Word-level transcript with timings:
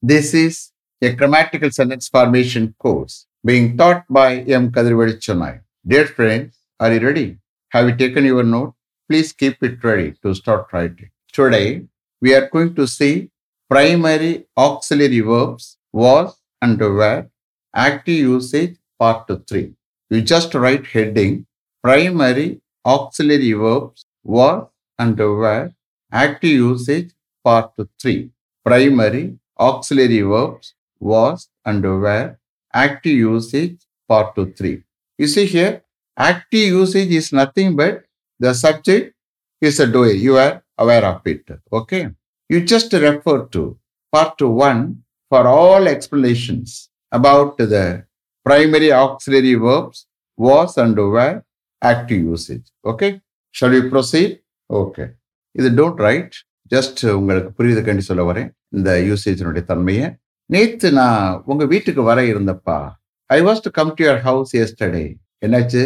This 0.00 0.32
is 0.32 0.70
a 1.02 1.12
grammatical 1.12 1.72
sentence 1.72 2.06
formation 2.06 2.72
course 2.78 3.26
being 3.44 3.76
taught 3.76 4.04
by 4.08 4.42
M. 4.42 4.70
Kadirvadi 4.70 5.14
Chennai. 5.18 5.62
Dear 5.84 6.06
friends, 6.06 6.56
are 6.78 6.92
you 6.92 7.00
ready? 7.00 7.38
Have 7.70 7.88
you 7.88 7.96
taken 7.96 8.24
your 8.24 8.44
note? 8.44 8.74
Please 9.10 9.32
keep 9.32 9.60
it 9.60 9.82
ready 9.82 10.14
to 10.22 10.36
start 10.36 10.68
writing. 10.72 11.10
Today, 11.32 11.86
we 12.20 12.32
are 12.32 12.48
going 12.48 12.76
to 12.76 12.86
see 12.86 13.30
primary 13.68 14.46
auxiliary 14.56 15.18
verbs 15.18 15.78
was 15.92 16.36
and 16.62 16.78
were, 16.78 17.26
active 17.74 18.18
usage 18.18 18.76
part 19.00 19.28
3. 19.48 19.74
You 20.10 20.22
just 20.22 20.54
write 20.54 20.86
heading 20.86 21.44
primary 21.82 22.60
auxiliary 22.86 23.52
verbs 23.52 24.06
was 24.22 24.68
and 24.96 25.18
were, 25.18 25.72
active 26.12 26.50
usage 26.50 27.10
part 27.42 27.72
3. 28.00 28.30
Primary 28.64 29.38
Auxiliary 29.58 30.22
verbs 30.22 30.74
was 31.00 31.48
and 31.64 31.82
were. 31.82 32.38
Active 32.72 33.12
usage 33.12 33.78
part 34.08 34.34
2 34.36 34.52
3. 34.52 34.82
You 35.18 35.26
see 35.26 35.46
here, 35.46 35.82
active 36.16 36.68
usage 36.68 37.10
is 37.10 37.32
nothing 37.32 37.76
but 37.76 38.04
the 38.38 38.54
subject 38.54 39.14
is 39.60 39.80
a 39.80 39.86
doer. 39.86 40.12
You 40.12 40.36
are 40.36 40.62
aware 40.76 41.04
of 41.04 41.26
it. 41.26 41.48
Okay. 41.72 42.10
You 42.48 42.64
just 42.64 42.92
refer 42.92 43.46
to 43.46 43.78
part 44.12 44.40
1 44.40 45.02
for 45.28 45.46
all 45.46 45.88
explanations 45.88 46.90
about 47.12 47.58
the 47.58 48.04
primary 48.44 48.92
auxiliary 48.92 49.54
verbs 49.54 50.06
was 50.36 50.76
and 50.78 50.96
were 50.96 51.42
active 51.82 52.18
usage. 52.18 52.66
Okay. 52.84 53.20
Shall 53.50 53.70
we 53.70 53.88
proceed? 53.88 54.40
Okay. 54.70 55.10
Is 55.54 55.66
it 55.66 55.76
don't 55.76 55.96
write, 55.96 56.36
just 56.74 57.10
உங்களுக்கு 57.10 57.50
புரியுதுக்காண்டி 57.58 57.98
சொல்ல 57.98 58.32
வரேன். 58.32 58.48
இந்த 58.68 59.04
யூசேஜினுடைய 59.08 59.64
தன்மையை. 59.64 60.16
நேத்து 60.50 60.92
நான் 60.92 61.42
உங்க 61.44 61.64
வீட்டுக்கு 61.64 62.02
வர 62.02 62.22
இருந்தப்பா 62.22 62.90
I 63.26 63.42
was 63.42 63.62
to 63.62 63.70
come 63.70 63.94
to 63.94 64.04
your 64.04 64.20
house 64.20 64.56
yesterday 64.56 65.14
என்னாச்சு? 65.46 65.82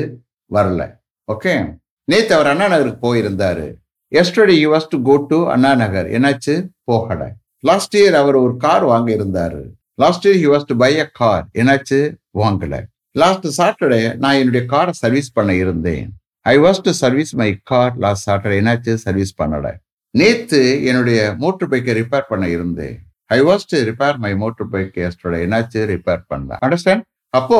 வரல. 0.51 0.83
ஓகே 1.33 1.75
நேத்து 2.05 2.34
அவர் 2.34 2.47
அண்ணா 2.47 2.69
நகருக்கு 2.69 3.15
போயிருந்தாரு. 3.15 3.67
Yesterday 4.15 4.59
you 4.59 4.77
was 4.77 4.89
to 4.89 5.03
go 5.03 5.17
to 5.29 5.51
Anna 5.51 5.75
Nagar. 5.75 6.11
என்னாச்சு? 6.11 6.69
போகல. 6.85 7.35
லாஸ்ட் 7.59 7.97
இயர் 7.97 8.19
அவர் 8.23 8.35
ஒரு 8.35 8.57
கார் 8.57 8.85
வாங்க 8.85 9.12
இருந்தாரு 9.14 9.62
last 9.95 10.29
year 10.29 10.39
you 10.39 10.57
was 10.57 10.67
to 10.67 10.77
buy 10.77 11.01
a 11.01 11.11
car 11.12 11.47
என்னாச்சு? 11.55 12.14
வாங்கல. 12.39 12.83
லாஸ்ட் 13.11 13.61
சாட்டர்டே 13.61 14.17
நான் 14.17 14.35
என்னுடைய 14.35 14.67
காரை 14.67 14.92
சர்வீஸ் 14.92 15.33
பண்ண 15.33 15.55
இருந்தேன். 15.55 16.12
I 16.41 16.59
was 16.59 16.83
to 16.83 16.91
service 16.91 17.35
my 17.35 17.59
car 17.62 17.95
last 17.97 18.31
Saturday 18.31 18.59
என்னாச்சு? 18.62 18.95
சர்வீஸ் 18.95 19.42
பண்ணலை. 19.42 19.73
நேத்து 20.15 20.61
என்னுடைய 20.85 21.35
மோட்டர் 21.39 21.69
பைக்கை 21.69 21.93
ரிப்பேர் 21.99 22.29
பண்ண 22.29 22.49
இருந்தேன். 22.49 22.97
I 23.31 23.43
was 23.43 23.65
to 23.69 23.79
repair 23.83 24.17
my 24.17 24.37
motor 24.37 24.69
bike 24.69 24.97
yesterday 24.99 25.35
என்னாச்சு? 25.45 25.81
ரிப்பேர் 25.93 26.23
பண்ணலாம் 26.27 26.61
அண்டர்ஸ்டாண்ட் 26.65 27.05
அப்போ 27.35 27.59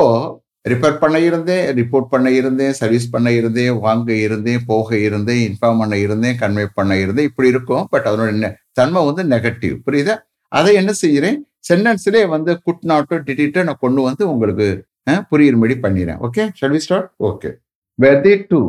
ரிப்பேர் 0.69 0.99
பண்ண 0.99 1.19
இருந்தேன் 1.19 1.77
ரிப்போர்ட் 1.77 2.09
பண்ண 2.11 2.31
இருந்தேன் 2.31 2.73
சர்வீஸ் 2.73 3.11
பண்ண 3.11 3.33
இருந்தேன் 3.33 3.79
வாங்க 3.79 4.13
இருந்தேன் 4.17 4.63
போக 4.67 4.99
இருந்தேன் 4.99 5.41
இன்ஃபார்ம் 5.49 5.79
பண்ண 5.79 5.97
இருந்தேன் 5.99 6.39
கன்வே 6.39 6.67
பண்ண 6.75 6.97
இருந்தேன். 6.97 7.25
இப்படி 7.25 7.49
இருக்கும். 7.49 7.87
பட் 7.91 8.07
அதனோட 8.07 8.33
நெ- 8.39 8.55
தன்மை 8.73 9.05
வந்து 9.05 9.23
நெகட்டிவ் 9.27 9.77
புரியுதா? 9.87 10.15
அதை 10.53 10.75
என்ன 10.75 10.93
செய்கிறேன் 10.93 11.39
சென்டென்ஸ்லேயே 11.69 12.29
வந்து 12.29 12.63
குட் 12.63 12.83
நாட்டோ 12.83 13.17
டிடிட்டோ 13.21 13.63
நான் 13.63 13.81
கொண்டு 13.81 14.03
வந்து 14.03 14.31
உங்களுக்கு 14.31 14.69
அஹ், 15.11 15.23
புரியும்படி 15.29 15.75
பண்ணிடுறேன். 15.83 16.21
Okay 16.21 16.43
shall 16.61 16.73
we 16.73 16.77
start 16.77 17.11
okay 17.21 17.51
were 17.99 18.21
they 18.21 18.45
to 18.49 18.61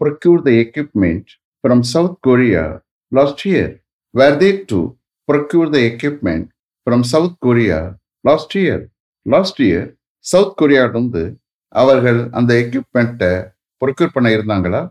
procure 0.00 0.40
the 0.42 0.50
equipment 0.62 1.28
from 1.64 1.84
South 1.92 2.16
Korea 2.20 2.64
last 3.12 3.44
year? 3.44 3.80
Were 4.14 4.36
they 4.36 4.64
to 4.64 4.96
procure 5.28 5.68
the 5.68 5.82
equipment 5.84 6.50
from 6.86 7.04
South 7.04 7.34
Korea 7.38 7.78
last 8.24 8.54
year? 8.56 8.78
Last 9.26 9.58
year, 9.60 9.82
South 10.24 10.56
கொரியாவிலிருந்து 10.58 11.22
அவர்கள் 11.72 12.18
அந்த 12.38 12.50
எக்யூப்மெண்ட்டை 12.62 13.30
ப்ரொக்யூர் 13.82 14.12
பண்ண 14.16 14.28
இருந்தாங்களா 14.34 14.82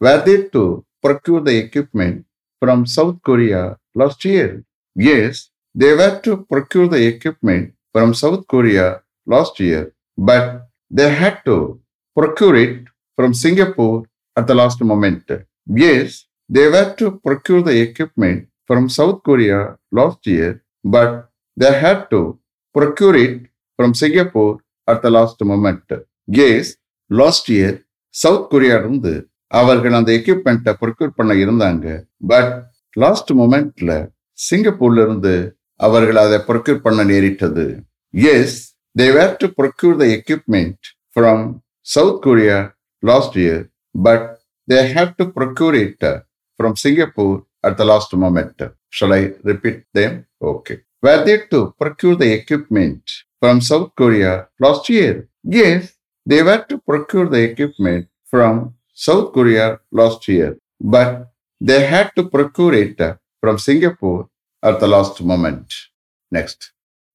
were 0.00 0.22
they 0.26 0.34
to 0.54 0.62
procure 1.04 1.42
the 1.48 1.50
equipment 1.60 2.18
from 2.62 2.82
South 2.94 3.20
Korea 3.28 3.60
last 4.00 4.24
year 4.30 4.54
yes 4.96 5.40
they 5.74 5.90
were 6.00 6.16
to 6.24 6.32
procure 6.52 6.88
the 6.94 6.98
equipment 7.10 7.68
from 7.94 8.14
South 8.22 8.46
Korea 8.54 8.86
last 9.26 9.60
year 9.68 9.86
but 10.18 10.50
they 10.90 11.06
had 11.20 11.40
to 11.48 11.56
procure 12.16 12.58
it 12.64 12.80
from 13.18 13.36
Singapore 13.44 13.96
at 14.36 14.48
the 14.50 14.56
last 14.62 14.84
moment 14.92 15.32
yes 15.90 16.18
They 16.50 16.68
were 16.68 16.94
to 16.96 17.06
procure 17.18 17.62
the 17.62 17.80
equipment 17.80 18.38
from 18.66 18.88
South 18.90 19.22
Korea 19.22 19.58
last 19.92 20.26
year, 20.26 20.48
but 20.84 21.10
they 21.56 21.72
had 21.76 22.10
to 22.10 22.20
procure 22.74 23.14
it 23.16 23.36
from 23.78 23.94
Singapore 23.94 24.52
at 24.88 24.98
the 25.04 25.10
last 25.10 25.38
moment. 25.44 25.84
கேஸ் 26.28 26.68
last 27.10 27.48
year 27.54 27.76
South 28.14 28.48
Korea 28.52 28.74
இருந்து 28.80 29.12
அவர்கள் 29.50 29.96
அந்த 29.98 30.10
எக்யூப்மெண்ட்டை 30.18 30.72
procure 30.80 31.12
பண்ண 31.18 31.32
இருந்தாங்க 31.42 31.86
but 32.32 32.52
last 32.96 33.30
மூமெண்ட்ல 33.40 33.92
சிங்கப்பூர்ல 34.38 35.00
இருந்து 35.06 35.34
அவர்கள் 35.80 36.20
அதை 36.24 36.38
ப்ரொக்யூர் 36.48 36.84
பண்ண 36.86 37.04
நேரிட்டது 37.10 37.66
yes 38.14 38.56
they 38.96 39.08
were 39.18 39.34
to 39.42 39.48
procure 39.60 39.96
the 40.02 40.08
equipment 40.18 40.82
from 41.16 41.44
South 41.86 42.20
Korea 42.26 42.58
last 43.02 43.38
year 43.44 43.62
but 43.94 44.26
they 44.68 44.80
had 44.94 45.16
to 45.20 45.26
procure 45.38 45.78
it 45.84 46.06
from 46.60 46.76
Singapore 46.76 47.46
at 47.64 47.78
the 47.78 47.86
last 47.86 48.12
moment. 48.12 48.60
Shall 48.90 49.14
I 49.14 49.32
repeat 49.42 49.84
them? 49.94 50.26
Okay. 50.42 50.80
Were 51.02 51.24
they 51.24 51.38
to 51.52 51.74
procure 51.80 52.16
the 52.16 52.30
equipment 52.40 53.02
from 53.40 53.62
South 53.62 53.92
Korea 53.96 54.48
last 54.64 54.90
year? 54.90 55.14
Yes, 55.42 55.94
they 56.26 56.42
were 56.42 56.62
to 56.68 56.76
procure 56.76 57.28
the 57.30 57.42
equipment 57.50 58.08
from 58.32 58.74
South 58.92 59.32
Korea 59.32 59.80
last 59.90 60.28
year, 60.28 60.58
but 60.78 61.30
they 61.58 61.80
had 61.86 62.10
to 62.16 62.28
procure 62.28 62.74
it 62.74 63.00
from 63.40 63.58
Singapore 63.58 64.28
at 64.62 64.80
the 64.80 64.88
last 64.94 65.22
moment. 65.22 65.72
Next. 66.30 66.72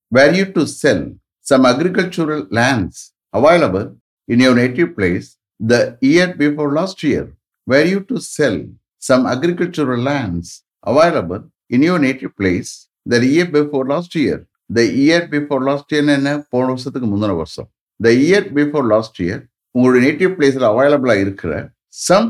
Were 0.10 0.32
you 0.32 0.46
to 0.54 0.66
sell 0.66 1.04
some 1.42 1.68
agricultural 1.68 2.48
lands 2.50 3.14
available 3.32 3.96
in 4.28 4.40
your 4.40 4.56
native 4.56 4.96
place 4.96 5.38
the 5.60 6.00
year 6.02 6.34
before 6.34 6.74
last 6.74 7.04
year? 7.04 7.32
Were 7.68 7.84
you 7.84 8.00
to 8.06 8.20
sell 8.20 8.58
some 9.06 9.24
agricultural 9.28 10.00
lands 10.02 10.48
available 10.84 11.44
in 11.70 11.82
your 11.82 12.00
native 12.00 12.34
place 12.36 12.70
the 13.06 13.20
year 13.28 13.48
before 13.48 13.86
last 13.86 14.14
year. 14.18 14.38
The 14.70 14.86
year 15.00 15.22
before 15.28 15.62
last 15.64 15.92
year 15.92 16.04
என்ன 16.14 16.32
போன 16.54 16.66
வருஷத்துக்கு 16.68 17.08
முந்தின 17.10 17.36
வருஷம் 17.40 17.68
the 18.00 18.12
year 18.24 18.48
before 18.56 18.88
last 18.94 19.20
year 19.26 19.44
உங்களுடைய 19.76 20.02
native 20.08 20.32
பிளேஸில் 20.38 20.68
அவைலபிளாக 20.72 21.24
இருக்கிற 21.26 21.52
some 22.00 22.30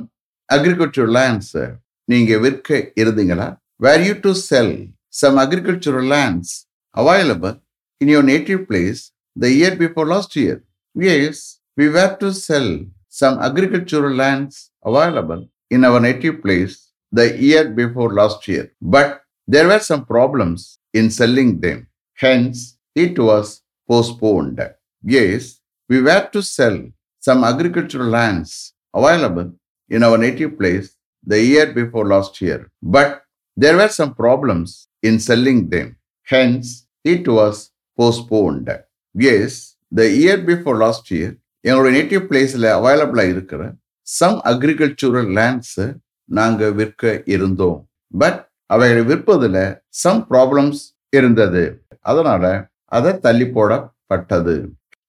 agriculture 0.49 1.11
lands 1.17 1.55
நீங்கள் 2.07 2.41
விற்க 2.45 2.69
இருந்தீங்களா 3.01 3.47
were 3.85 4.03
you 4.07 4.13
to 4.25 4.31
sell 4.49 4.75
some 5.21 5.37
agricultural 5.43 6.09
lands 6.15 6.53
available 6.95 7.55
in 8.01 8.11
your 8.15 8.27
native 8.33 8.61
place 8.69 9.01
the 9.35 9.47
year 9.59 9.77
before 9.83 10.09
last 10.13 10.37
year 10.43 10.59
yes 10.95 11.43
we 11.77 11.87
were 11.97 12.13
to 12.23 12.29
sell 12.45 12.71
some 13.13 13.37
agricultural 13.47 14.17
lands 14.23 14.59
available 14.85 15.43
in 15.74 15.84
our 15.88 16.00
native 16.00 16.36
place 16.44 16.74
the 17.18 17.26
year 17.48 17.64
before 17.80 18.10
last 18.20 18.40
year. 18.48 18.64
But 18.80 19.22
there 19.46 19.68
were 19.70 19.84
some 19.90 20.04
problems 20.04 20.78
in 20.98 21.10
selling 21.10 21.60
them. 21.60 21.78
Hence, 22.14 22.78
it 22.94 23.18
was 23.18 23.46
postponed. 23.88 24.60
Yes, 25.02 25.42
we 25.88 25.98
were 26.02 26.28
to 26.34 26.42
sell 26.42 26.78
some 27.18 27.42
agricultural 27.44 28.08
lands 28.08 28.74
available 28.94 29.48
in 29.88 30.02
our 30.02 30.18
native 30.18 30.52
place 30.58 30.88
the 31.24 31.40
year 31.42 31.66
before 31.72 32.06
last 32.06 32.40
year. 32.40 32.70
But 32.82 33.10
there 33.56 33.76
were 33.76 33.88
some 33.88 34.14
problems 34.14 34.88
in 35.02 35.18
selling 35.18 35.68
them. 35.68 35.96
Hence, 36.22 36.86
it 37.04 37.26
was 37.26 37.70
postponed. 37.96 38.68
Yes, 39.14 39.76
the 39.90 40.08
year 40.22 40.38
before 40.38 40.76
last 40.86 41.10
year, 41.10 41.30
எங்களோட 41.66 41.88
native 41.96 42.22
பிளேஸில் 42.28 42.66
அவைலபிளாக 42.76 43.32
இருக்கிற 43.34 43.62
some 44.07 44.37
agricultural 44.51 45.29
lands 45.37 45.77
நாங்கள் 46.29 46.75
விற்க 46.79 47.03
இருந்தோம். 47.35 47.79
But 48.13 48.39
அவைகளை 48.73 49.03
விற்பதில் 49.11 49.61
some 50.01 50.21
problems 50.29 50.81
இருந்தது. 51.13 51.63
அதனால 52.01 52.43
அதை 52.91 53.11
தள்ளி 53.25 53.47
போடப்பட்டது. 53.55 54.55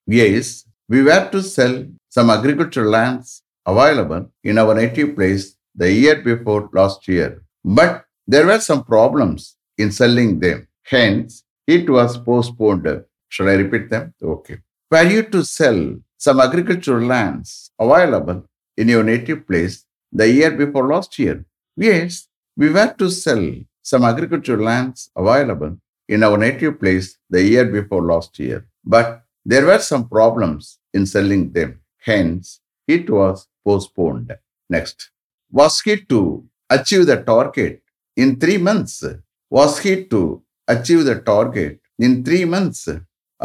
Yes 0.08 0.54
we 0.90 1.00
were 1.08 1.26
to 1.28 1.40
sell 1.56 1.78
some 2.16 2.30
agriculture 2.36 2.88
lands 2.96 3.32
available 3.66 4.24
in 4.48 4.60
our 4.62 4.78
native 4.82 5.08
place 5.16 5.46
the 5.76 5.88
year 5.98 6.20
before 6.28 6.62
last 6.78 7.06
year 7.14 7.34
but 7.78 7.96
there 8.28 8.46
were 8.50 8.64
some 8.70 8.82
problems 8.92 9.46
in 9.78 9.94
selling 10.00 10.34
them 10.44 10.62
hence 10.92 11.36
it 11.68 11.90
was 11.96 12.16
postponed 12.28 12.94
shall 13.32 13.50
I 13.54 13.56
repeat 13.64 13.88
them 13.94 14.08
okay 14.34 14.54
were 14.92 15.10
you 15.14 15.22
to 15.30 15.40
sell 15.52 15.82
some 16.26 16.40
agriculture 16.46 17.02
lands 17.12 17.54
available 17.78 18.40
in 18.76 18.88
your 18.88 19.04
native 19.04 19.46
place 19.46 19.84
the 20.12 20.28
year 20.30 20.50
before 20.50 20.86
last 20.88 21.18
year? 21.18 21.44
Yes, 21.76 22.28
we 22.56 22.70
were 22.70 22.92
to 22.98 23.10
sell 23.10 23.44
some 23.82 24.04
agricultural 24.04 24.64
lands 24.64 25.10
available 25.16 25.76
in 26.08 26.22
our 26.22 26.38
native 26.38 26.78
place 26.80 27.18
the 27.30 27.42
year 27.42 27.66
before 27.66 28.02
last 28.02 28.38
year. 28.38 28.66
But 28.84 29.22
there 29.44 29.66
were 29.66 29.78
some 29.78 30.08
problems 30.08 30.78
in 30.94 31.06
selling 31.06 31.52
them. 31.52 31.80
Hence, 31.98 32.60
it 32.86 33.08
was 33.10 33.46
postponed. 33.64 34.32
Next. 34.70 35.10
Was 35.50 35.80
he 35.80 35.96
to 36.12 36.44
achieve 36.70 37.06
the 37.06 37.22
target 37.22 37.82
in 38.16 38.38
three 38.38 38.58
months? 38.58 39.04
Was 39.50 39.78
he 39.78 40.04
to 40.06 40.42
achieve 40.66 41.04
the 41.04 41.20
target 41.20 41.80
in 41.98 42.24
three 42.24 42.44
months? 42.44 42.88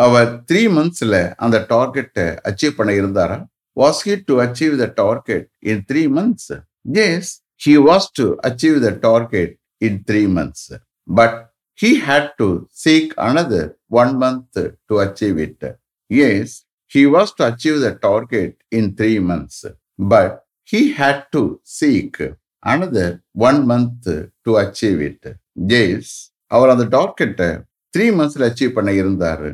our 0.03 0.29
three 0.49 0.61
மந்த்ஸில் 0.75 1.17
அந்த 1.43 1.57
டார்கெட்டை 1.71 2.25
achieve 2.49 2.77
பண்ண 2.77 2.91
இருந்தாரா 2.99 3.37
Was 3.75 4.01
he 4.01 4.21
to 4.21 4.39
achieve 4.39 4.77
the 4.77 4.87
target 4.87 5.49
in 5.61 5.83
three 5.85 6.07
months? 6.07 6.51
Yes, 6.83 7.41
he 7.55 7.77
was 7.77 8.11
to 8.11 8.37
achieve 8.43 8.81
the 8.81 8.93
target 8.93 9.57
in 9.79 10.03
three 10.03 10.27
months. 10.27 10.71
But 11.07 11.51
he 11.75 11.99
had 11.99 12.33
to 12.37 12.67
seek 12.71 13.13
another 13.17 13.77
one 13.87 14.19
month 14.19 14.53
to 14.53 14.99
achieve 14.99 15.37
it. 15.39 15.79
Yes, 16.09 16.65
he 16.87 17.05
was 17.05 17.33
to 17.35 17.53
achieve 17.53 17.79
the 17.79 17.95
target 17.95 18.57
in 18.69 18.95
three 18.95 19.19
months, 19.19 19.65
but 19.97 20.43
he 20.63 20.91
had 20.91 21.27
to 21.31 21.61
seek 21.63 22.21
another 22.63 23.23
one 23.33 23.65
month 23.65 24.03
to 24.45 24.57
achieve 24.57 25.01
it. 25.01 25.23
Yes, 25.55 26.31
அவர் 26.51 26.71
அந்த 26.73 26.85
டார்கெட்டை 26.97 27.49
three 27.95 28.05
மந்த்ஸில் 28.19 28.45
achieve 28.47 28.73
பண்ண 28.77 28.91
இருந்தார் 28.93 29.45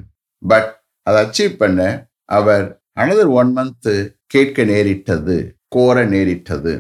but 0.51 0.69
அதை 1.07 1.19
achieve 1.25 1.53
பண்ண 1.61 1.81
அவர் 2.37 2.65
another 3.02 3.30
one 3.40 3.50
month 3.58 3.90
கேட்க 4.34 4.64
நேரிட்டது 4.72 5.36
கோர 5.76 6.04
நேரிட்டது 6.14 6.74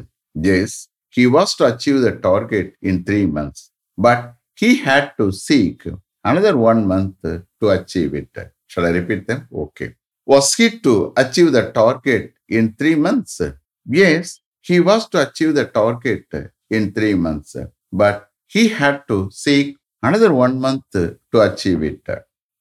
as 0.56 0.78
he 1.16 1.24
was 1.36 1.54
to 1.60 1.64
achieve 1.72 1.98
the 2.06 2.12
target 2.28 2.70
in 2.90 3.00
three 3.08 3.20
months 3.38 3.64
but 4.06 4.26
he 4.54 4.76
had 4.78 5.12
to 5.18 5.32
seek 5.32 5.86
another 6.24 6.56
one 6.56 6.86
month 6.86 7.20
to 7.22 7.68
achieve 7.68 8.14
it. 8.14 8.28
Shall 8.66 8.86
I 8.86 8.90
repeat 8.90 9.26
them? 9.26 9.48
Okay. 9.52 9.94
Was 10.26 10.54
he 10.54 10.78
to 10.80 11.12
achieve 11.16 11.52
the 11.52 11.72
target 11.72 12.34
in 12.48 12.74
three 12.74 12.94
months? 12.94 13.40
Yes, 13.86 14.40
he 14.60 14.78
was 14.80 15.08
to 15.08 15.28
achieve 15.28 15.54
the 15.54 15.66
target 15.66 16.26
in 16.70 16.92
three 16.92 17.14
months, 17.14 17.56
but 17.92 18.30
he 18.46 18.68
had 18.68 19.02
to 19.08 19.30
seek 19.32 19.76
another 20.02 20.32
one 20.32 20.60
month 20.60 20.84
to 20.92 21.40
achieve 21.40 21.82
it. 21.82 22.06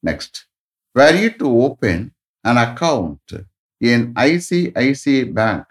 Next. 0.03 0.47
Were 0.95 1.15
you 1.15 1.29
to 1.31 1.47
open 1.61 2.13
an 2.46 2.56
account 2.58 3.26
in 3.80 3.98
ICICI 4.14 5.18
Bank 5.34 5.66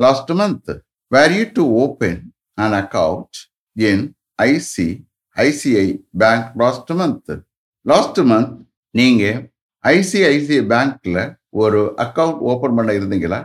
last 0.00 0.28
month? 0.30 0.66
Were 1.12 1.30
you 1.30 1.46
to 1.50 1.64
open 1.78 2.16
an 2.58 2.72
account 2.74 3.32
in 3.76 3.98
ICICI 4.38 5.84
Bank 6.14 6.44
bank 6.56 6.88
month? 6.92 7.28
Last 7.86 8.18
month 8.28 8.52
நீங்கள் 8.94 9.40
ICICI 9.84 10.60
பேங்க்கில் 10.70 11.18
ஒரு 11.62 11.80
account 12.04 12.38
open 12.50 12.76
பண்ண 12.76 12.90
இருந்தீங்களா 12.92 13.40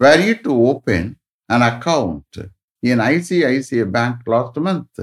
were 0.00 0.22
you 0.26 0.32
to 0.46 0.54
open 0.70 1.06
an 1.50 1.64
account 1.68 2.38
in 2.82 3.02
ICICI 3.12 3.84
Bank 3.96 4.26
last 4.34 4.58
month 4.66 5.02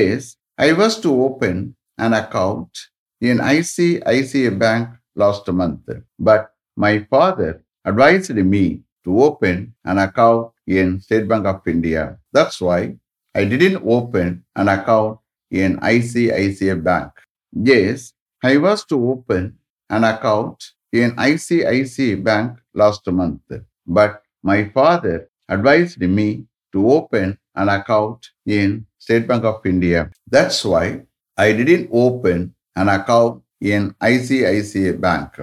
yes 0.00 0.28
I 0.58 0.68
was 0.80 0.96
to 1.04 1.12
open 1.26 1.60
an 1.98 2.16
account 2.22 2.80
in 3.22 3.42
ICICI 3.54 4.52
Bank 4.64 4.90
last 5.22 5.50
month 5.60 5.92
but 6.24 6.48
my 6.76 7.00
father 7.10 7.64
advised 7.84 8.34
me 8.34 8.82
to 9.04 9.22
open 9.22 9.74
an 9.84 9.98
account 9.98 10.52
in 10.66 11.00
State 11.00 11.28
Bank 11.28 11.46
of 11.46 11.66
India. 11.66 12.18
That's 12.32 12.60
why 12.60 12.96
I 13.34 13.44
didn't 13.44 13.82
open 13.86 14.44
an 14.54 14.68
account 14.68 15.18
in 15.50 15.78
ICICI 15.78 16.82
Bank. 16.82 17.12
Yes, 17.52 18.12
I 18.42 18.56
was 18.58 18.84
to 18.86 19.10
open 19.10 19.58
an 19.88 20.04
account 20.04 20.72
in 20.92 21.12
ICICI 21.12 22.22
Bank 22.22 22.58
last 22.74 23.06
month, 23.08 23.42
but 23.86 24.22
my 24.42 24.68
father 24.68 25.28
advised 25.48 26.00
me 26.00 26.44
to 26.72 26.90
open 26.90 27.38
an 27.54 27.68
account 27.68 28.26
in 28.44 28.86
State 28.98 29.26
Bank 29.26 29.44
of 29.44 29.64
India. 29.64 30.10
That's 30.26 30.64
why 30.64 31.02
I 31.36 31.52
didn't 31.52 31.88
open 31.92 32.54
an 32.74 32.88
account 32.88 33.42
in 33.60 33.94
ICICI 34.02 35.00
Bank. 35.00 35.38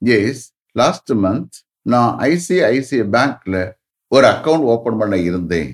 Yes, 0.00 0.52
last 0.72 1.12
month 1.12 1.56
நான் 1.82 2.18
ICICI 2.18 3.04
பேங்க்ல 3.14 3.72
ஒரு 4.06 4.26
account 4.26 4.66
open 4.74 4.98
பண்ண 4.98 5.16
இருந்தேன். 5.16 5.70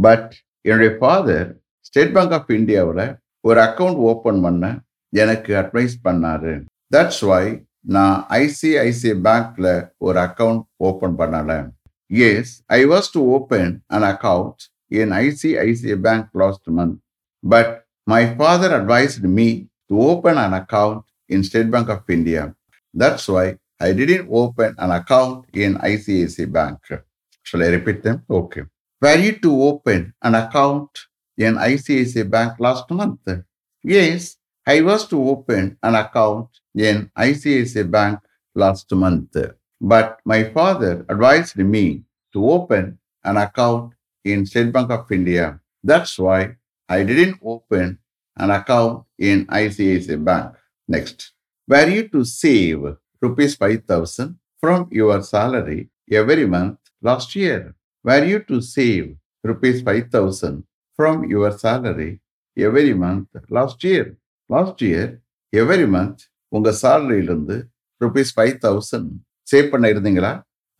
but 0.00 0.34
என்னுடைய 0.60 0.96
father 0.98 1.60
state 1.86 2.12
Bank 2.12 2.32
of 2.32 2.50
இந்தியாவில் 2.50 3.16
ஒரு 3.40 3.60
account 3.60 4.00
open 4.10 4.40
பண்ண 4.40 4.80
எனக்கு 5.08 5.54
அட்வைஸ் 5.54 5.94
பண்ணாரு. 6.04 6.64
தட்ஸ் 6.96 7.26
வை 7.26 7.44
நான் 7.80 8.26
ஐசிஐசிஐ 8.30 9.14
பேங்க்ல 9.26 9.68
ஒரு 9.96 10.18
அக்கவுண்ட் 10.20 10.62
ஓப்பன் 10.76 11.18
பண்ணல. 11.18 11.52
Yes 12.10 12.62
I 12.66 12.86
was 12.86 13.12
to 13.12 13.20
open 13.36 13.82
an 13.86 14.02
account 14.02 14.62
in 14.86 15.12
ICICI 15.12 15.96
Bank 16.00 16.28
last 16.32 16.68
month 16.76 16.98
but 17.48 17.86
my 18.02 18.34
father 18.36 18.74
advised 18.78 19.30
me 19.38 19.64
to 19.86 19.96
open 19.96 20.36
an 20.36 20.56
account 20.60 21.02
in 21.26 21.42
State 21.42 21.70
Bank 21.70 21.90
of 21.90 22.10
India 22.10 22.42
that's 22.98 23.26
why 23.26 23.46
I 23.80 23.92
didn't 23.92 24.28
open 24.30 24.74
an 24.78 24.90
account 24.90 25.46
in 25.52 25.76
ICICI 25.76 26.50
Bank. 26.52 26.78
Shall 27.42 27.62
I 27.62 27.68
repeat 27.68 28.02
them? 28.02 28.24
Okay. 28.28 28.62
Were 29.00 29.14
you 29.16 29.38
to 29.38 29.62
open 29.62 30.14
an 30.20 30.34
account 30.34 30.90
in 31.36 31.54
ICICI 31.54 32.28
Bank 32.28 32.54
last 32.58 32.90
month? 32.90 33.20
Yes, 33.84 34.36
I 34.66 34.80
was 34.80 35.06
to 35.08 35.22
open 35.30 35.78
an 35.82 35.94
account 35.94 36.48
in 36.74 37.10
ICICI 37.16 37.88
Bank 37.88 38.18
last 38.54 38.90
month. 38.92 39.36
But 39.80 40.18
my 40.24 40.50
father 40.50 41.06
advised 41.08 41.56
me 41.58 42.02
to 42.32 42.50
open 42.50 42.98
an 43.22 43.36
account 43.36 43.92
in 44.24 44.44
State 44.44 44.72
Bank 44.72 44.90
of 44.90 45.10
India. 45.12 45.60
That's 45.84 46.18
why 46.18 46.56
I 46.88 47.04
didn't 47.04 47.38
open 47.44 48.00
an 48.36 48.50
account 48.50 49.04
in 49.18 49.46
ICICI 49.46 50.24
Bank. 50.24 50.56
Next. 50.88 51.32
Were 51.68 51.86
you 51.86 52.08
to 52.08 52.24
save 52.24 52.96
rupees 53.22 53.56
5000 53.56 54.36
from 54.62 54.88
your 54.90 55.22
salary 55.22 55.90
every 56.10 56.46
month 56.46 56.78
last 57.02 57.34
year? 57.34 57.74
Were 58.04 58.24
you 58.24 58.40
to 58.40 58.60
save 58.62 59.16
rupees 59.44 59.82
5000 59.82 60.64
from 60.98 61.24
your 61.24 61.50
salary 61.54 62.20
every 62.56 62.94
month 62.94 63.28
last 63.50 63.82
year? 63.84 64.16
Last 64.50 64.80
year, 64.82 65.06
every 65.52 65.86
month, 65.88 66.20
உங்க 66.52 66.68
சேலரியிலிருந்து 66.82 67.56
rupees 68.00 68.30
five 68.36 68.54
thousand 68.62 69.08
save 69.46 69.66
பண்ண 69.72 69.86
இருந்தீங்களா 69.92 70.30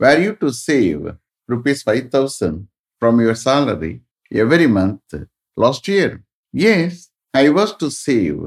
were 0.00 0.21
you 0.25 0.30
to 0.42 0.49
save 0.66 1.02
rupees 1.49 1.83
five 1.87 2.04
thousand 2.14 2.61
from 3.02 3.18
your 3.25 3.40
salary 3.47 3.92
every 4.33 4.68
month 4.78 5.16
last 5.57 5.88
year 5.95 6.14
yes 6.54 7.02
I 7.35 7.45
was 7.59 7.75
to 7.83 7.88
save 8.04 8.38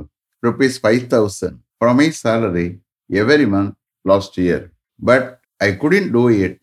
rupees 0.43 0.79
five 0.83 1.03
thousand 1.15 1.59
from 1.81 1.99
my 2.01 2.09
salary 2.23 2.67
every 3.09 3.45
month 3.45 3.75
last 4.05 4.37
year, 4.37 4.71
but 4.99 5.39
I 5.59 5.73
couldn't 5.73 6.11
do 6.11 6.29
it 6.29 6.61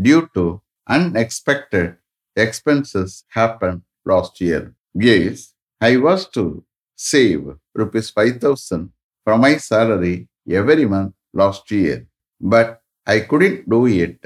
due 0.00 0.28
to 0.34 0.62
unexpected 0.88 1.96
expenses 2.36 3.24
happened 3.28 3.82
last 4.04 4.40
year. 4.40 4.74
Yes, 4.94 5.54
I 5.80 5.96
was 5.96 6.28
to 6.30 6.64
save 6.96 7.44
rupees 7.74 8.10
5000 8.10 8.92
from 9.24 9.40
my 9.40 9.56
salary 9.56 10.28
every 10.48 10.86
month 10.86 11.14
last 11.32 11.70
year, 11.70 12.06
but 12.40 12.82
I 13.06 13.20
couldn't 13.20 13.68
do 13.68 13.86
it 13.86 14.20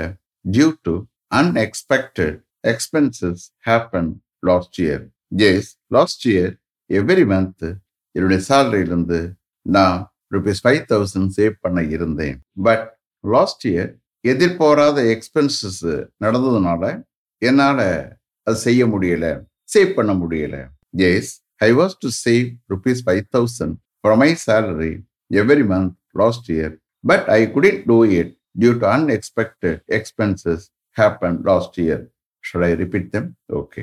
due 0.49 0.79
to 0.85 1.09
unexpected 1.33 2.43
expenses 2.65 3.53
happened 3.61 4.21
last 4.43 4.79
year. 4.79 5.11
Yes, 5.31 5.77
last 5.91 6.25
year, 6.25 6.59
every 6.91 7.25
month, 7.25 7.63
என்னுடைய 8.17 8.41
சேலரியிலிருந்து 8.49 9.19
நான் 9.77 9.99
rupees 10.33 10.63
five 10.65 10.83
thousand 10.93 11.31
save 11.39 11.55
பண்ண 11.65 11.81
இருந்தேன். 11.95 12.37
But 12.67 12.85
last 13.25 13.65
year 13.73 13.91
எதிர்பாராத 14.25 14.99
expenses 15.15 15.83
நடந்ததுனால 16.25 16.83
என்னால் 17.43 17.87
அது 18.47 18.59
செய்ய 18.67 18.83
முடியலை 18.93 19.33
சேவ் 19.75 19.91
பண்ண 19.99 20.13
முடியல. 20.23 20.57
Yes 21.11 21.33
I 21.67 21.71
was 21.81 21.95
to 22.03 22.09
save 22.25 22.47
rupees 22.73 23.01
five 23.07 23.25
thousand 23.37 23.75
from 24.03 24.21
my 24.25 24.31
salary 24.47 24.93
every 25.41 25.65
month 25.73 25.95
last 26.21 26.49
year 26.57 26.75
but 27.05 27.27
I 27.39 27.41
couldn't 27.57 27.83
do 27.91 27.99
it 28.19 28.33
due 28.63 28.73
to 28.83 28.87
unexpected 28.97 29.79
expenses 29.99 30.65
happen 30.97 31.39
last 31.51 31.79
year 31.85 32.03
should 32.45 32.67
I 32.71 32.73
repeat 32.83 33.09
them 33.17 33.29
okay 33.61 33.83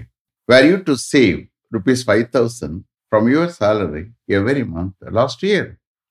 were 0.49 0.65
you 0.71 0.77
to 0.89 0.95
save 1.13 1.37
rupees 1.75 2.03
five 2.07 2.25
thousand 2.37 2.77
from 3.11 3.27
your 3.33 3.53
salary 3.59 4.03
every 4.39 4.63
month 4.75 4.97
last 5.19 5.45
year 5.49 5.69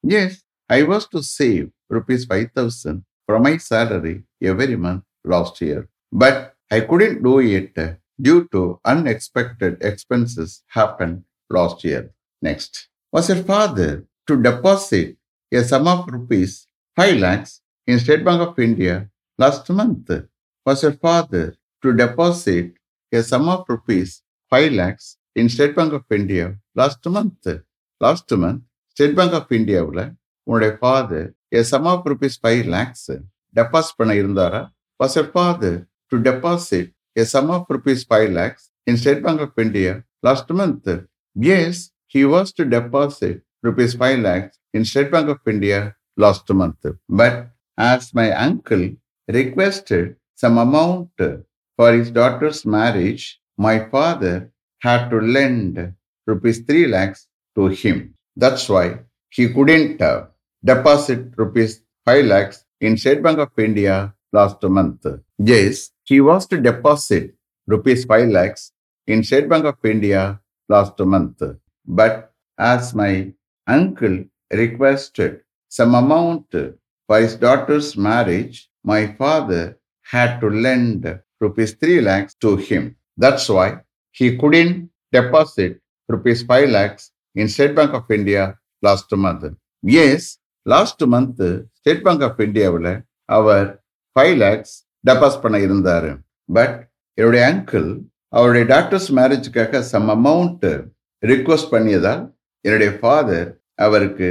Yes, 0.09 0.43
I 0.69 0.85
was 0.85 1.09
to 1.09 1.21
save 1.23 1.71
rupees 1.89 2.27
5000 2.27 3.05
from 3.27 3.43
my 3.43 3.57
salary 3.57 4.23
every 4.41 4.77
month 4.77 5.03
last 5.25 5.61
year. 5.61 5.89
But 6.13 6.55
I 6.71 6.81
couldn't 6.81 7.23
do 7.25 7.41
it 7.41 7.75
due 8.21 8.47
to 8.53 8.79
unexpected 8.85 9.79
expenses 9.81 10.63
happened 10.69 11.25
last 11.51 11.83
year. 11.83 12.13
Next. 12.41 12.89
Was 13.13 13.29
your 13.29 13.43
father 13.43 14.05
to 14.29 14.41
deposit 14.41 15.17
a 15.53 15.65
sum 15.65 15.89
of 15.89 16.07
rupees 16.07 16.69
5 16.95 17.19
lakhs 17.19 17.61
in 17.87 17.99
State 17.99 18.25
Bank 18.25 18.41
of 18.43 18.59
India 18.61 19.11
last 19.39 19.69
month? 19.71 20.11
Was 20.65 20.85
your 20.85 20.93
father 20.93 21.57
to 21.83 21.93
deposit 21.93 22.75
a 23.13 23.23
sum 23.25 23.49
of 23.49 23.65
rupees 23.69 24.23
5 24.51 24.73
lakhs 24.73 25.17
in 25.35 25.49
State 25.49 25.75
Bank 25.75 25.93
of 25.93 26.05
India 26.11 26.57
last 26.77 27.05
month? 27.07 27.47
Last 28.01 28.31
month, 28.33 28.63
State 28.96 29.16
Bank 29.20 29.34
of 29.40 29.52
Indiaவில் 29.60 30.04
உன்னுடைய 30.48 30.74
father 30.80 31.28
a 31.60 31.64
sum 31.70 31.86
of 31.92 32.02
rupees 32.12 32.36
5 32.50 32.74
lakhs 32.76 33.04
deposit 33.58 33.98
பண்ண 34.00 34.12
இருந்தாரா 34.22 34.62
was 35.02 35.16
your 35.18 35.30
father 35.38 35.74
to 36.10 36.16
deposit 36.30 36.88
a 37.22 37.26
sum 37.32 37.48
of 37.56 37.64
rupees 37.76 38.02
5 38.06 38.30
lakhs 38.40 38.64
in 38.88 38.96
State 39.04 39.22
Bank 39.26 39.40
of 39.46 39.52
India 39.66 39.94
last 40.28 40.50
month? 40.50 40.88
Yes, 41.50 41.92
he 42.14 42.22
was 42.34 42.48
to 42.58 42.64
deposit 42.66 43.38
rupees 43.64 43.94
5 43.96 44.20
lakhs 44.28 44.56
in 44.74 44.86
State 44.86 45.12
Bank 45.12 45.30
of 45.36 45.40
India 45.54 45.80
last 46.18 46.48
month. 46.62 46.86
But 47.22 47.36
as 47.78 48.14
my 48.14 48.32
uncle 48.48 48.86
requested 49.28 50.16
some 50.36 50.58
amount 50.58 51.10
for 51.76 51.90
his 51.94 52.12
daughter's 52.12 52.66
marriage, 52.66 53.26
my 53.58 53.78
father 53.94 54.36
had 54.80 55.10
to 55.10 55.20
lend 55.20 55.94
rupees 56.26 56.60
3 56.68 56.88
lakhs 56.88 57.28
to 57.56 57.68
him. 57.68 57.98
That's 58.37 58.69
why 58.69 59.01
he 59.31 59.53
couldn't 59.53 60.01
uh, 60.01 60.27
deposit 60.65 61.33
rupees 61.37 61.83
5 62.05 62.25
lakhs 62.27 62.65
in 62.81 62.97
State 62.97 63.23
Bank 63.23 63.39
of 63.39 63.51
India 63.59 64.15
last 64.33 64.63
month. 64.63 65.07
Yes, 65.39 65.91
he 66.05 66.21
was 66.21 66.47
to 66.49 66.61
deposit 66.61 67.35
rupees 67.67 68.05
5 68.05 68.29
lakhs 68.29 68.73
in 69.07 69.23
State 69.25 69.49
Bank 69.49 69.65
of 69.65 69.77
India 69.85 70.41
last 70.69 70.99
month. 71.01 71.43
But 71.87 72.33
as 72.59 72.95
my 72.95 73.33
uncle 73.67 74.25
requested 74.53 75.41
some 75.69 75.95
amount 75.95 76.51
for 77.07 77.19
his 77.21 77.37
daughter's 77.37 77.97
marriage, 77.97 78.69
my 78.85 79.13
father 79.15 79.79
had 80.03 80.41
to 80.41 80.49
lend 80.49 81.21
rupees 81.41 81.73
3 81.75 82.01
lakhs 82.03 82.35
to 82.41 82.57
him. 82.57 82.97
That's 83.17 83.49
why 83.49 83.81
he 84.13 84.37
couldn't 84.39 84.91
deposit 85.13 85.81
rupees 86.09 86.43
5 86.45 86.71
lakhs 86.71 87.13
in 87.41 87.49
State 87.55 87.75
Bank 87.75 87.93
of 87.99 88.07
India 88.09 88.43
last 88.87 89.11
month. 89.25 89.45
Yes, 89.83 90.23
last 90.63 91.03
month 91.13 91.43
State 91.73 92.03
Bank 92.03 92.23
of 92.23 92.41
இந்தியாவில் 92.41 92.93
அவர் 93.25 93.85
five 94.17 94.37
lakhs 94.37 94.75
deposit 95.09 95.43
பண்ண 95.43 95.59
இருந்தார். 95.59 96.09
But 96.45 96.91
என்னுடைய 97.19 97.43
uncle 97.51 97.89
அவருடைய 98.29 98.67
doctors 98.67 99.09
மேரேஜுக்காக 99.15 99.81
some 99.93 100.09
amount 100.15 100.67
request 101.27 101.71
பண்ணியதால் 101.71 102.23
என்னுடைய 102.61 102.91
father 103.01 103.61
அவருக்கு 103.75 104.29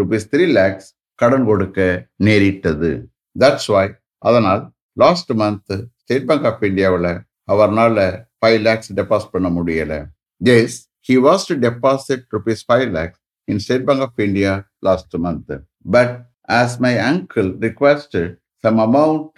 ருபீஸ் 0.00 0.28
த்ரீ 0.32 0.44
லேக்ஸ் 0.58 0.90
கடன் 1.14 1.44
கொடுக்க 1.44 2.06
நேரிட்டது. 2.16 2.90
தட்ஸ் 3.38 3.70
வாய் 3.74 3.98
அதனால் 4.18 4.62
last 4.92 5.32
month 5.32 5.72
State 5.96 6.26
Bank 6.26 6.44
of 6.44 6.62
இந்தியாவில் 6.70 7.10
அவர்னால 7.52 7.98
ஃபைவ் 8.40 8.60
லேக்ஸ் 8.60 8.92
டெபாசிட் 8.92 9.34
பண்ண 9.34 9.48
முடியலை. 9.48 10.00
Yes 10.44 10.78
He 11.10 11.18
was 11.18 11.44
to 11.46 11.56
deposit 11.56 12.26
rupees 12.30 12.62
5 12.62 12.92
lakhs 12.92 13.18
in 13.48 13.58
State 13.58 13.84
Bank 13.84 14.00
of 14.00 14.12
India 14.16 14.64
last 14.80 15.12
month. 15.18 15.50
But 15.84 16.26
as 16.46 16.78
my 16.78 17.00
uncle 17.00 17.50
requested 17.54 18.36
some 18.62 18.78
amount 18.78 19.32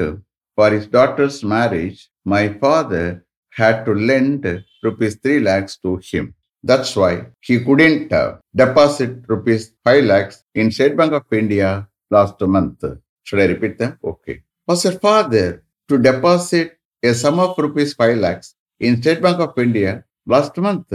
for 0.55 0.71
his 0.71 0.87
daughter's 0.87 1.43
marriage, 1.43 2.11
my 2.27 2.53
father 2.65 3.25
had 3.49 3.87
to 3.87 3.95
lend 3.95 4.45
rupees 4.83 5.15
3 5.23 5.41
lakhs 5.41 5.79
to 5.79 5.99
him. 6.11 6.35
That's 6.63 6.95
why 6.95 7.29
he 7.41 7.65
couldn't 7.65 8.13
uh, 8.13 8.37
deposit 8.55 9.25
rupees 9.27 9.73
5 9.83 10.05
lakhs 10.05 10.45
in 10.55 10.71
State 10.71 10.95
Bank 10.95 11.15
of 11.15 11.25
India 11.33 11.89
last 12.11 12.39
month. 12.43 12.85
Should 13.23 13.41
I 13.41 13.47
repeat 13.47 13.79
them? 13.79 13.99
Okay. 14.05 14.43
Was 14.67 14.85
your 14.85 14.99
father 14.99 15.65
to 15.89 15.97
deposit 15.97 16.77
a 17.03 17.15
sum 17.15 17.41
of 17.41 17.57
rupees 17.57 17.95
5 17.95 18.19
lakhs 18.19 18.57
in 18.79 19.01
State 19.01 19.23
Bank 19.23 19.41
of 19.41 19.59
India 19.59 20.05
last 20.27 20.55
month? 20.59 20.93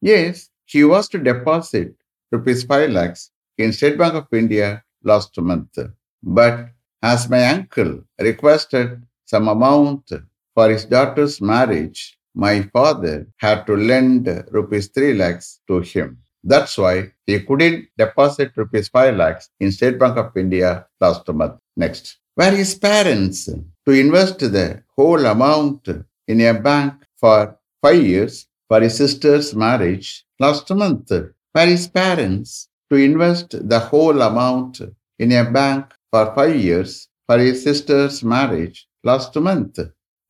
Yes, 0.00 0.50
he 0.64 0.84
was 0.84 1.08
to 1.08 1.18
deposit 1.18 1.94
rupees 2.30 2.62
5 2.64 2.90
lakhs 2.90 3.30
in 3.56 3.72
State 3.72 3.98
Bank 3.98 4.14
of 4.14 4.26
India 4.32 4.82
last 5.02 5.36
month. 5.40 5.76
But 6.22 6.70
as 7.02 7.28
my 7.28 7.44
uncle 7.48 8.04
requested 8.20 9.02
some 9.24 9.48
amount 9.48 10.12
for 10.54 10.70
his 10.70 10.84
daughter's 10.84 11.40
marriage, 11.40 12.16
my 12.34 12.62
father 12.72 13.26
had 13.38 13.66
to 13.66 13.76
lend 13.76 14.26
rupees 14.50 14.88
3 14.88 15.14
lakhs 15.14 15.60
to 15.66 15.80
him. 15.80 16.18
That's 16.44 16.78
why 16.78 17.12
he 17.26 17.40
couldn't 17.40 17.88
deposit 17.96 18.52
rupees 18.56 18.88
5 18.88 19.16
lakhs 19.16 19.50
in 19.58 19.72
State 19.72 19.98
Bank 19.98 20.16
of 20.16 20.36
India 20.36 20.86
last 21.00 21.26
month. 21.28 21.58
Next. 21.76 22.18
Were 22.36 22.52
his 22.52 22.76
parents 22.76 23.46
to 23.46 23.90
invest 23.90 24.38
the 24.38 24.84
whole 24.94 25.24
amount 25.26 25.88
in 26.28 26.40
a 26.42 26.54
bank 26.54 26.94
for 27.16 27.58
five 27.82 28.00
years 28.00 28.46
for 28.70 28.80
his 28.80 28.96
sister's 28.96 29.54
marriage 29.56 30.08
last 30.38 30.68
month? 30.72 31.10
Were 31.54 31.66
his 31.66 31.86
parents 31.88 32.50
to 32.90 32.96
invest 32.98 33.50
the 33.68 33.80
whole 33.80 34.20
amount 34.22 34.80
in 35.20 35.32
a 35.32 35.44
bank 35.50 35.84
for 36.12 36.24
five 36.34 36.56
years 36.56 36.92
for 37.28 37.38
his 37.38 37.62
sister's 37.62 38.16
marriage 38.24 38.78
last 39.04 39.34
month. 39.40 39.76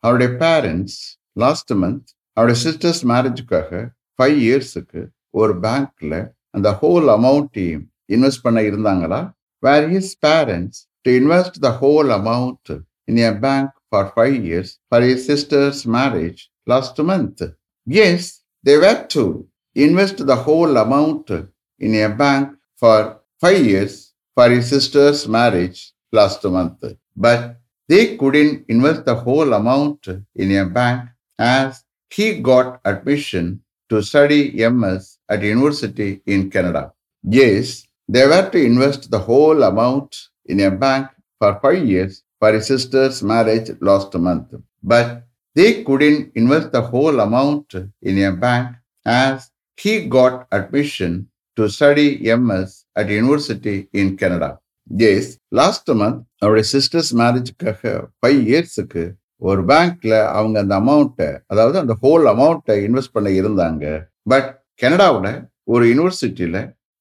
அவருடைய 0.04 0.30
parents 0.42 0.98
last 1.42 1.72
month 1.82 2.08
அவருடைய 2.36 2.58
sisters 2.64 3.02
மேரேஜுக்காக 3.10 3.70
five 4.18 4.36
இயர்ஸுக்கு 4.46 5.00
ஒரு 5.40 5.54
பேங்க்ல 5.64 6.14
அந்த 6.56 6.68
whole 6.80 7.08
அமௌண்ட்டையும் 7.16 7.84
invest 8.14 8.44
பண்ண 8.46 8.58
இருந்தாங்களா 8.70 9.20
were 9.62 9.86
his 9.94 10.12
parents 10.26 10.80
to 11.06 11.12
invest 11.20 11.58
the 11.66 11.70
whole 11.80 12.10
amount 12.18 12.70
in 13.10 13.20
a 13.30 13.32
bank 13.46 13.72
for 13.88 14.08
five 14.14 14.36
years 14.48 14.72
for 14.88 15.06
his 15.08 15.26
sister's 15.32 15.82
marriage 15.98 16.40
last 16.72 17.00
month 17.10 17.44
Yes, 17.88 18.42
they 18.62 18.76
were 18.76 19.04
to 19.08 19.48
invest 19.74 20.24
the 20.26 20.36
whole 20.36 20.76
amount 20.76 21.30
in 21.78 21.94
a 21.94 22.08
bank 22.10 22.50
for 22.76 23.20
five 23.40 23.64
years 23.64 24.12
for 24.34 24.50
his 24.50 24.68
sister's 24.68 25.26
marriage 25.26 25.92
last 26.12 26.44
month. 26.44 26.84
But 27.16 27.60
they 27.88 28.16
couldn't 28.18 28.66
invest 28.68 29.06
the 29.06 29.14
whole 29.14 29.52
amount 29.54 30.06
in 30.34 30.52
a 30.56 30.66
bank 30.66 31.08
as 31.38 31.82
he 32.10 32.40
got 32.40 32.80
admission 32.84 33.62
to 33.88 34.02
study 34.02 34.52
MS 34.68 35.18
at 35.28 35.42
university 35.42 36.20
in 36.26 36.50
Canada. 36.50 36.92
Yes, 37.22 37.86
they 38.06 38.26
were 38.26 38.50
to 38.50 38.58
invest 38.62 39.10
the 39.10 39.18
whole 39.18 39.62
amount 39.62 40.14
in 40.44 40.60
a 40.60 40.70
bank 40.70 41.08
for 41.38 41.58
five 41.62 41.84
years 41.86 42.22
for 42.38 42.52
his 42.52 42.66
sister's 42.66 43.22
marriage 43.22 43.70
last 43.80 44.14
month. 44.14 44.52
But 44.82 45.24
they 45.58 45.70
couldn't 45.82 46.22
invest 46.34 46.68
the 46.72 46.82
whole 46.82 47.18
amount 47.20 47.68
in 48.02 48.16
a 48.20 48.32
bank 48.44 48.68
as 49.06 49.50
he 49.78 49.92
got 50.08 50.34
admission 50.52 51.12
to 51.58 51.68
study 51.68 52.08
MS 52.42 52.70
at 52.96 53.08
university 53.22 53.76
in 53.92 54.16
Canada. 54.16 54.50
Yes, 54.90 55.24
last 55.52 55.86
month 56.02 56.20
அவருடைய 56.42 56.66
sisters 56.74 57.10
மேரேஜுக்காக 57.20 57.80
five 58.18 58.40
இயர்ஸுக்கு 58.50 59.02
ஒரு 59.42 59.62
பேங்க்ல 59.64 60.14
அவங்க 60.36 60.56
அந்த 60.60 60.74
அமௌண்ட்டை 60.80 61.28
அதாவது 61.46 61.76
அந்த 61.78 61.94
ஹோல் 62.02 62.24
அமௌண்ட்டை 62.34 62.76
இன்வெஸ்ட் 62.86 63.14
பண்ண 63.16 63.28
இருந்தாங்க 63.40 63.84
பட் 64.22 64.48
கனடாவோட 64.82 65.28
ஒரு 65.64 65.84
யூனிவர்சிட்டியில 65.86 66.58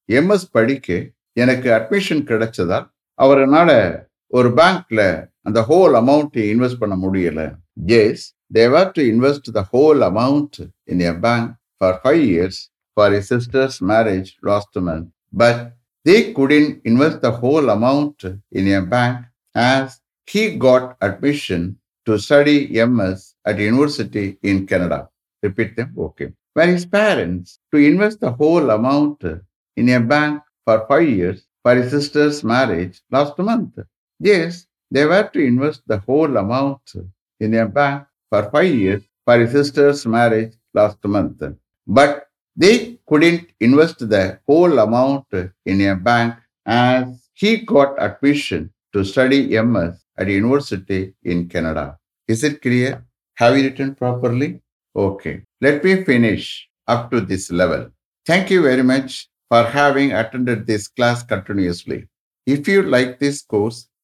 எம்எஸ் 0.08 0.46
படிக்க 0.50 0.88
எனக்கு 1.32 1.68
அட்மிஷன் 1.70 2.22
கிடைச்சதால் 2.30 2.86
அவரனால 3.18 3.70
ஒரு 4.37 4.49
பேங்க்ல 4.59 5.01
அந்த 5.47 5.59
ஹோல் 5.69 5.95
அமௌண்ட்டை 6.01 6.43
இன்வெஸ்ட் 6.53 6.81
பண்ண 6.83 6.95
முடியல 7.05 7.41
as 8.01 8.25
they were 8.59 8.91
to 8.97 9.01
invest 9.13 9.49
the 9.57 9.63
whole 9.73 10.01
amount 10.11 10.59
in 10.93 11.03
a 11.11 11.13
bank 11.25 11.49
for 11.77 11.97
five 12.03 12.23
years 12.31 12.61
for 12.97 13.11
his 13.11 13.27
sister's 13.27 13.81
marriage 13.81 14.37
last 14.41 14.73
month, 14.75 15.09
but 15.33 15.73
they 16.05 16.33
couldn't 16.33 16.81
invest 16.85 17.21
the 17.21 17.31
whole 17.31 17.69
amount 17.69 18.23
in 18.51 18.67
a 18.71 18.81
bank 18.83 19.25
as 19.55 19.99
he 20.27 20.55
got 20.57 20.95
admission 21.01 21.77
to 22.07 22.19
study 22.19 22.57
MS 22.85 23.35
at 23.45 23.57
university 23.59 24.37
in 24.43 24.67
Canada. 24.67 25.09
Repeat 25.43 25.75
them. 25.75 25.93
Okay. 25.97 26.29
Were 26.55 26.65
his 26.67 26.85
parents 26.85 27.59
to 27.71 27.77
invest 27.77 28.19
the 28.19 28.31
whole 28.31 28.69
amount 28.69 29.23
in 29.77 29.89
a 29.89 29.99
bank 29.99 30.41
for 30.65 30.85
five 30.87 31.07
years 31.09 31.45
for 31.63 31.75
his 31.75 31.91
sister's 31.91 32.43
marriage 32.43 33.01
last 33.09 33.37
month? 33.39 33.79
Yes, 34.20 34.66
they 34.90 35.04
were 35.04 35.28
to 35.32 35.40
invest 35.40 35.82
the 35.86 35.98
whole 35.98 36.36
amount 36.36 36.80
in 37.40 37.54
a 37.54 37.66
bank 37.66 38.04
for 38.30 38.50
five 38.50 38.74
years 38.74 39.02
for 39.24 39.38
his 39.38 39.52
sister's 39.52 40.06
marriage 40.06 40.54
last 40.74 41.02
month. 41.04 41.42
But 41.86 42.26
they 42.56 42.98
couldn't 43.06 43.50
invest 43.60 44.08
the 44.08 44.40
whole 44.46 44.78
amount 44.78 45.26
in 45.64 45.80
a 45.82 45.94
bank 45.94 46.34
as 46.66 47.28
he 47.34 47.58
got 47.58 48.00
admission 48.02 48.72
to 48.92 49.04
study 49.04 49.60
MS 49.60 49.94
at 50.16 50.28
university 50.28 51.14
in 51.22 51.48
Canada. 51.48 51.98
Is 52.26 52.42
it 52.42 52.60
clear? 52.60 53.04
Have 53.34 53.56
you 53.56 53.64
written 53.64 53.94
properly? 53.94 54.60
Okay. 54.96 55.42
Let 55.60 55.84
me 55.84 56.02
finish 56.04 56.68
up 56.88 57.10
to 57.12 57.20
this 57.20 57.52
level. 57.52 57.90
Thank 58.26 58.50
you 58.50 58.62
very 58.62 58.82
much 58.82 59.28
for 59.48 59.62
having 59.62 60.12
attended 60.12 60.66
this 60.66 60.88
class 60.88 61.22
continuously. 61.22 62.08
If 62.46 62.66
you 62.66 62.82
like 62.82 63.18
this 63.18 63.42
course, 63.42 63.87